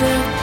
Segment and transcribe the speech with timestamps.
[0.00, 0.39] the